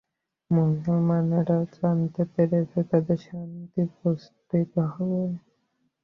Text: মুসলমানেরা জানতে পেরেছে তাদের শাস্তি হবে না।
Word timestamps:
মুসলমানেরা 0.51 1.57
জানতে 1.75 2.21
পেরেছে 2.33 2.79
তাদের 2.91 3.19
শাস্তি 3.95 4.59
হবে 4.91 5.21
না। 5.25 5.39